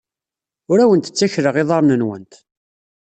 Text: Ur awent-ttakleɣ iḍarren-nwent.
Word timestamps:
Ur 0.71 0.77
awent-ttakleɣ 0.79 1.55
iḍarren-nwent. 1.57 2.33